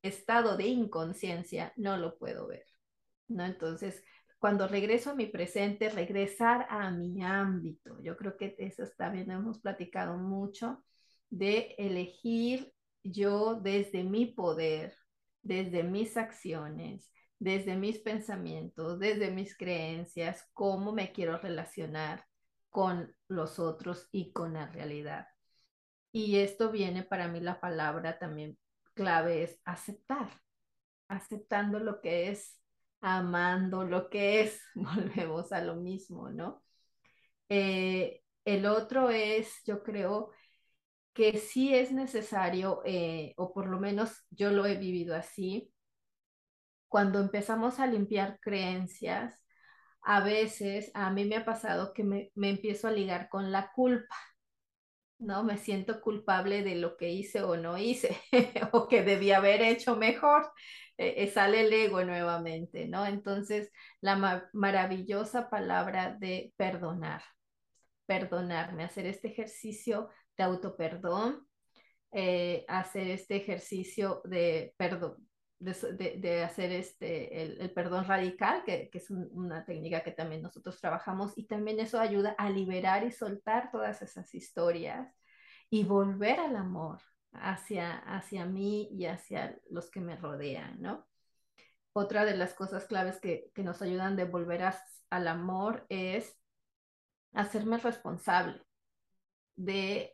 estado 0.03 0.57
de 0.57 0.67
inconsciencia 0.67 1.73
no 1.77 1.97
lo 1.97 2.19
puedo 2.19 2.47
ver, 2.47 2.65
¿no? 3.29 3.45
Entonces, 3.45 4.03
cuando 4.41 4.67
regreso 4.67 5.11
a 5.11 5.15
mi 5.15 5.27
presente, 5.27 5.91
regresar 5.91 6.67
a 6.71 6.91
mi 6.91 7.23
ámbito. 7.23 8.01
Yo 8.03 8.17
creo 8.17 8.39
que 8.39 8.57
eso 8.59 8.85
también 8.97 9.31
hemos 9.31 9.61
platicado 9.61 10.17
mucho 10.17 10.83
de 11.29 11.75
elegir 11.77 12.73
yo 13.05 13.55
desde 13.55 14.03
mi 14.03 14.27
poder, 14.27 14.97
desde 15.43 15.83
mis 15.83 16.17
acciones, 16.17 17.13
desde 17.39 17.77
mis 17.77 17.99
pensamientos, 17.99 18.99
desde 18.99 19.31
mis 19.31 19.57
creencias, 19.57 20.49
cómo 20.55 20.93
me 20.93 21.13
quiero 21.13 21.37
relacionar 21.37 22.25
con 22.71 23.15
los 23.29 23.59
otros 23.59 24.09
y 24.11 24.33
con 24.33 24.55
la 24.55 24.69
realidad. 24.69 25.27
Y 26.13 26.39
esto 26.39 26.71
viene 26.71 27.03
para 27.03 27.29
mí 27.29 27.41
la 27.41 27.61
palabra 27.61 28.19
también 28.19 28.57
clave 28.95 29.43
es 29.43 29.61
aceptar, 29.67 30.31
aceptando 31.09 31.79
lo 31.79 32.01
que 32.01 32.31
es, 32.31 32.60
amando 33.01 33.85
lo 33.85 34.11
que 34.11 34.43
es, 34.43 34.63
volvemos 34.75 35.53
a 35.53 35.63
lo 35.63 35.77
mismo, 35.77 36.31
¿no? 36.31 36.63
Eh, 37.49 38.23
el 38.45 38.67
otro 38.67 39.11
es, 39.11 39.63
yo 39.67 39.83
creo, 39.83 40.31
que 41.15 41.39
sí 41.39 41.75
es 41.75 41.93
necesario, 41.93 42.83
eh, 42.85 43.35
o 43.37 43.53
por 43.53 43.69
lo 43.69 43.81
menos 43.81 44.25
yo 44.31 44.51
lo 44.51 44.67
he 44.67 44.77
vivido 44.77 45.17
así, 45.17 45.73
cuando 46.89 47.21
empezamos 47.21 47.79
a 47.81 47.87
limpiar 47.87 48.39
creencias, 48.41 49.41
a 50.03 50.21
veces 50.21 50.91
a 50.95 51.11
mí 51.11 51.25
me 51.25 51.37
ha 51.37 51.45
pasado 51.45 51.93
que 51.95 52.05
me, 52.05 52.33
empiezo 52.37 52.89
a 52.89 52.93
ligar 52.93 53.29
con 53.29 53.53
la 53.53 53.71
culpa, 53.73 54.17
¿no? 55.19 55.45
Me 55.45 55.59
siento 55.59 56.01
culpable 56.01 56.63
de 56.63 56.77
lo 56.77 56.97
que 56.97 57.11
hice 57.11 57.43
o 57.43 57.57
no 57.57 57.79
hice, 57.79 58.17
o 58.73 58.89
que 58.89 59.03
debía 59.03 59.39
haber 59.39 59.63
hecho 59.63 59.97
mejor. 59.97 60.51
Eh, 61.01 61.25
eh, 61.25 61.29
sale 61.29 61.63
el 61.63 61.73
ego 61.73 62.05
nuevamente, 62.05 62.87
¿no? 62.87 63.07
Entonces, 63.07 63.73
la 64.03 64.51
maravillosa 64.53 65.49
palabra 65.49 66.15
de 66.21 66.53
perdonar, 66.59 67.23
perdonarme, 68.05 68.85
hacer 68.85 69.07
este 69.07 69.29
ejercicio 69.29 70.11
de 70.37 70.45
autoperdón, 70.45 71.49
eh, 72.13 72.67
hacer 72.69 73.09
este 73.09 73.37
ejercicio 73.37 74.21
de 74.25 74.75
perdón, 74.77 75.27
de, 75.59 76.45
hacer 76.45 76.73
este, 76.73 77.63
el, 77.63 77.73
perdón 77.73 78.05
radical, 78.05 78.63
que, 78.65 78.91
es 78.93 79.11
una 79.11 79.65
técnica 79.65 80.03
que 80.03 80.13
también 80.13 80.43
nosotros 80.43 80.79
trabajamos, 80.81 81.33
y 81.37 81.47
también 81.47 81.81
eso 81.81 81.99
ayuda 81.99 82.35
a 82.37 82.51
liberar 82.51 83.05
y 83.07 83.11
soltar 83.13 83.71
todas 83.73 84.03
esas 84.03 84.35
historias 84.35 85.09
y 85.71 85.85
volver 85.85 86.41
al 86.41 86.57
amor 86.57 87.01
hacia, 87.33 87.99
hacia 87.99 88.47
mí 88.47 88.89
y 88.93 89.07
hacia 89.07 89.59
los 89.71 89.91
que 89.91 90.01
me 90.01 90.17
rodean, 90.17 90.81
¿no? 90.81 91.07
Otra 91.93 92.25
de 92.25 92.37
las 92.37 92.55
cosas 92.55 92.87
claves 92.87 93.21
que, 93.21 93.51
nos 93.57 93.83
ayudan 93.83 94.17
de 94.17 94.25
volver 94.25 94.63
al 95.11 95.29
amor 95.29 95.87
es 95.89 96.37
hacerme 97.33 97.79
responsable 97.79 98.63
de, 99.57 100.13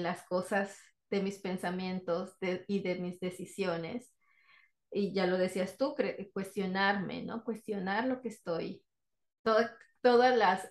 las 0.00 0.22
cosas, 0.24 0.76
de 1.10 1.22
mis 1.22 1.38
pensamientos 1.38 2.36
y 2.66 2.82
de 2.82 2.96
mis 2.96 3.20
decisiones 3.20 4.12
y 4.92 5.14
ya 5.14 5.26
lo 5.26 5.38
decías 5.38 5.78
tú, 5.78 5.94
cuestionarme, 6.32 7.22
¿no? 7.22 7.44
Cuestionar 7.44 8.06
lo 8.06 8.20
que 8.20 8.28
estoy, 8.28 8.84
todas 9.42 10.36
las, 10.36 10.68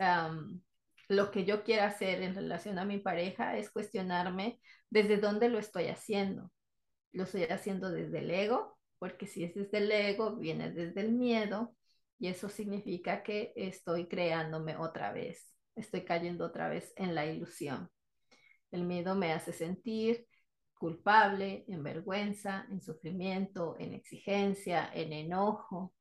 lo 1.12 1.30
que 1.30 1.44
yo 1.44 1.64
quiera 1.64 1.88
hacer 1.88 2.22
en 2.22 2.36
relación 2.36 2.80
a 2.80 2.86
mi 2.86 2.98
pareja 2.98 3.58
es 3.58 3.70
cuestionarme 3.70 4.62
desde 4.90 5.18
dónde 5.18 5.50
lo 5.50 5.60
estoy 5.60 5.88
haciendo. 5.88 6.52
Lo 7.12 7.24
estoy 7.24 7.44
haciendo 7.44 7.92
desde 7.92 8.20
el 8.20 8.32
ego, 8.32 8.78
porque 8.98 9.28
si 9.28 9.44
es 9.44 9.54
desde 9.54 9.80
el 9.80 9.92
ego, 9.92 10.38
viene 10.38 10.72
desde 10.72 11.02
el 11.02 11.12
miedo, 11.12 11.76
y 12.18 12.28
eso 12.28 12.48
significa 12.48 13.24
que 13.24 13.52
estoy 13.58 14.08
creándome 14.08 14.78
otra 14.78 15.12
vez, 15.12 15.54
estoy 15.76 16.06
cayendo 16.06 16.46
otra 16.46 16.70
vez 16.70 16.94
en 16.96 17.14
la 17.14 17.26
ilusión. 17.26 17.90
El 18.72 18.86
miedo 18.86 19.14
me 19.14 19.34
hace 19.34 19.52
sentir 19.52 20.26
culpable, 20.76 21.66
en 21.68 21.84
vergüenza, 21.84 22.66
en 22.72 22.80
sufrimiento, 22.82 23.76
en 23.80 23.94
exigencia, 23.94 24.90
en 24.94 25.12
enojo. 25.12 25.94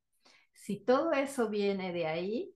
Si 0.52 0.84
todo 0.84 1.12
eso 1.12 1.48
viene 1.48 1.92
de 1.92 2.06
ahí, 2.06 2.54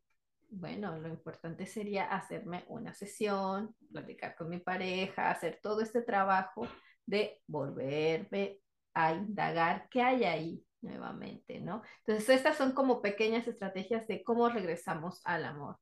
bueno, 0.55 0.99
lo 0.99 1.09
importante 1.09 1.67
sería 1.67 2.05
hacerme 2.05 2.65
una 2.69 2.95
sesión, 2.95 3.75
platicar 3.93 4.37
con 4.37 4.49
mi 4.49 4.59
pareja, 4.59 5.31
hacer 5.31 5.61
todo 5.63 5.81
este 5.81 6.03
trabajo 6.03 6.67
de 7.07 7.43
volverme 7.47 8.61
a 8.95 9.15
indagar 9.15 9.89
qué 9.91 10.03
hay 10.03 10.25
ahí 10.25 10.65
nuevamente, 10.81 11.61
¿no? 11.61 11.83
Entonces, 12.01 12.29
estas 12.37 12.57
son 12.57 12.73
como 12.73 13.03
pequeñas 13.03 13.49
estrategias 13.49 14.07
de 14.07 14.23
cómo 14.23 14.49
regresamos 14.49 15.21
al 15.25 15.45
amor. 15.45 15.79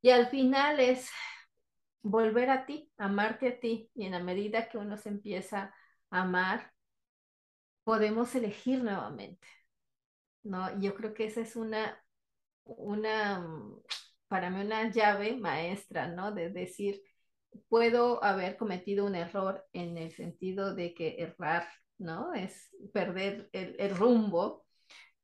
Y 0.00 0.10
al 0.10 0.28
final 0.28 0.80
es 0.80 1.10
volver 2.02 2.50
a 2.50 2.66
ti, 2.66 2.90
amarte 2.98 3.48
a 3.48 3.60
ti. 3.60 3.90
Y 3.94 4.06
en 4.06 4.12
la 4.12 4.20
medida 4.22 4.68
que 4.68 4.78
uno 4.78 4.96
se 4.96 5.08
empieza 5.10 5.74
a 6.10 6.22
amar, 6.22 6.72
podemos 7.84 8.34
elegir 8.34 8.82
nuevamente. 8.82 9.46
¿no? 10.42 10.78
Yo 10.80 10.94
creo 10.94 11.14
que 11.14 11.26
esa 11.26 11.40
es 11.40 11.56
una, 11.56 12.02
una, 12.76 13.44
para 14.28 14.50
mí 14.50 14.60
una 14.60 14.90
llave 14.90 15.36
maestra, 15.36 16.08
¿no? 16.08 16.32
De 16.32 16.50
decir, 16.50 17.00
puedo 17.68 18.22
haber 18.22 18.56
cometido 18.56 19.06
un 19.06 19.14
error 19.14 19.64
en 19.72 19.98
el 19.98 20.12
sentido 20.12 20.74
de 20.74 20.94
que 20.94 21.16
errar, 21.18 21.68
¿no? 21.98 22.34
Es 22.34 22.70
perder 22.92 23.48
el, 23.52 23.76
el 23.78 23.96
rumbo, 23.96 24.66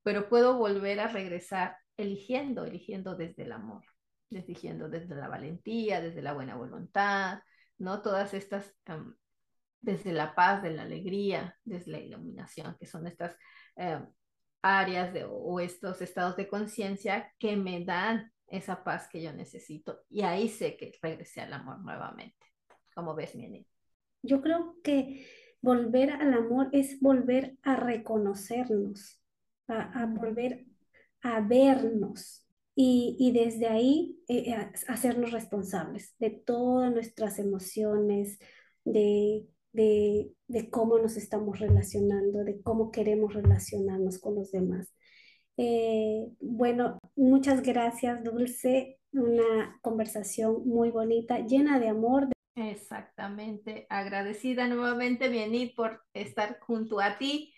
pero 0.03 0.29
puedo 0.29 0.59
volver 0.59 1.01
a 1.01 1.09
regresar 1.09 1.77
eligiendo, 1.97 2.65
eligiendo 2.65 3.15
desde 3.17 3.45
el 3.45 3.53
amor 3.53 3.85
dirigiendo 4.43 4.89
desde 4.89 5.15
la 5.15 5.29
valentía, 5.29 6.01
desde 6.01 6.23
la 6.23 6.33
buena 6.33 6.57
voluntad, 6.57 7.41
¿no? 7.79 8.03
Todas 8.03 8.35
estas, 8.35 8.75
desde 9.81 10.13
la 10.13 10.35
paz, 10.35 10.63
de 10.63 10.71
la 10.71 10.83
alegría, 10.83 11.57
desde 11.65 11.93
la 11.93 12.01
iluminación, 12.01 12.77
que 12.79 12.87
son 12.87 13.07
estas 13.07 13.37
em, 13.77 14.07
áreas 14.65 15.13
de, 15.13 15.25
o 15.25 15.61
estos 15.61 16.01
estados 16.01 16.37
de 16.37 16.49
conciencia 16.49 17.33
que 17.39 17.57
me 17.57 17.85
dan 17.85 18.33
esa 18.47 18.83
paz 18.83 19.09
que 19.09 19.23
yo 19.23 19.33
necesito. 19.33 20.01
Y 20.09 20.23
ahí 20.23 20.49
sé 20.49 20.77
que 20.77 20.93
regresé 21.03 21.43
al 21.43 21.53
amor 21.53 21.81
nuevamente. 21.81 22.47
como 22.95 23.15
ves, 23.15 23.35
Mieni? 23.35 23.67
Yo 24.23 24.41
creo 24.41 24.77
que 24.83 25.27
volver 25.61 26.11
al 26.11 26.33
amor 26.33 26.69
es 26.73 27.01
volver 27.01 27.59
a 27.63 27.77
reconocernos, 27.77 29.21
a 29.67 30.07
volver 30.07 30.67
a 31.23 31.41
vernos, 31.41 32.45
y, 32.77 33.31
desde 33.33 33.69
ahí 33.69 34.19
eh, 34.27 34.51
eh, 34.51 34.73
hacernos 34.89 35.31
responsables 35.31 36.15
de 36.19 36.31
todas 36.31 36.93
nuestras 36.93 37.39
emociones, 37.39 38.39
de, 39.75 40.33
cómo 40.71 40.99
nos 40.99 41.17
estamos 41.17 41.59
relacionando, 41.59 42.45
de 42.45 42.63
cómo 42.63 42.91
queremos 42.91 43.35
relacionarnos 43.35 44.19
con 44.19 44.37
los 44.37 44.53
demás. 44.53 44.95
Eh, 45.57 46.27
bueno, 46.41 46.99
muchas 47.17 47.63
gracias, 47.63 48.23
Dulce. 48.23 48.99
una 49.13 49.79
conversación 49.83 50.67
muy 50.67 50.91
bonita, 50.91 51.41
llena 51.41 51.79
de 51.79 51.89
amor. 51.89 52.29
Exactamente. 52.57 53.87
Agradecida 53.91 54.69
nuevamente, 54.69 55.29
Bienit, 55.29 55.75
por 55.75 56.03
estar 56.15 56.59
junto 56.61 57.01
a 57.01 57.19
ti 57.19 57.53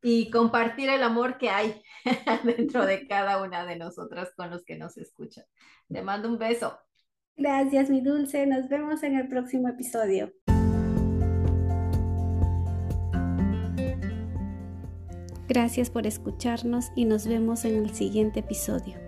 y 0.00 0.30
compartir 0.30 0.88
el 0.88 1.02
amor 1.02 1.38
que 1.38 1.50
hay 1.50 1.82
dentro 2.44 2.86
de 2.86 3.06
cada 3.08 3.42
una 3.42 3.66
de 3.66 3.76
nosotras 3.76 4.30
con 4.36 4.50
los 4.50 4.64
que 4.64 4.76
nos 4.76 4.96
escuchan. 4.96 5.44
Te 5.88 6.02
mando 6.02 6.28
un 6.28 6.38
beso. 6.38 6.78
Gracias, 7.36 7.90
mi 7.90 8.00
dulce. 8.00 8.46
Nos 8.46 8.68
vemos 8.68 9.02
en 9.02 9.16
el 9.16 9.28
próximo 9.28 9.68
episodio. 9.68 10.32
Gracias 15.48 15.88
por 15.88 16.06
escucharnos 16.06 16.92
y 16.94 17.06
nos 17.06 17.26
vemos 17.26 17.64
en 17.64 17.76
el 17.76 17.94
siguiente 17.94 18.40
episodio. 18.40 19.07